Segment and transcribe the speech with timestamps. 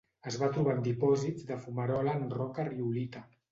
[0.29, 3.25] Es va trobar en dipòsits de fumarola en roca riolita.